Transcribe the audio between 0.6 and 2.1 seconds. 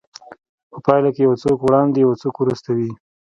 په پايله کې يو څوک وړاندې او